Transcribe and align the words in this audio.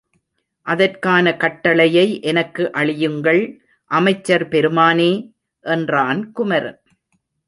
அதற்கான 0.67 1.33
கட்டளையை 1.35 2.21
எனக்கு 2.21 2.71
அளியுங்கள் 2.73 3.41
அமைச்சர் 3.91 4.47
பெருமானே! 4.47 5.11
என்றான் 5.65 6.31
குமரன். 6.31 6.79